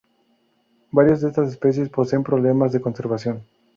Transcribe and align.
Varias 0.89 1.21
de 1.21 1.27
estas 1.27 1.49
especies 1.49 1.87
poseen 1.89 2.23
problemas 2.23 2.71
de 2.71 2.81
conservación. 2.81 3.43